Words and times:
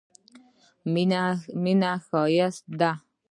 مینه 1.61 1.91
ښایسته 2.07 2.61
ده. 2.79 2.91